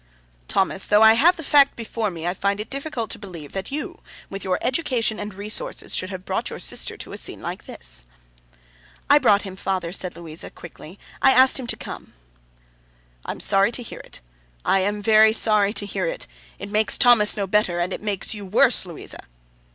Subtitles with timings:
[0.47, 3.71] 'Thomas, though I have the fact before me, I find it difficult to believe that
[3.71, 3.99] you,
[4.31, 8.07] with your education and resources, should have brought your sister to a scene like this.'
[9.11, 10.97] 'I brought him, father,' said Louisa, quickly.
[11.21, 12.13] 'I asked him to come.'
[13.25, 14.21] 'I am sorry to hear it.
[14.65, 16.25] I am very sorry indeed to hear it.
[16.57, 19.19] It makes Thomas no better, and it makes you worse, Louisa.